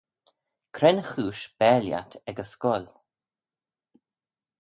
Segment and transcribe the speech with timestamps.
[0.75, 2.87] Cre'n chooish bare lhiat ec y scoill?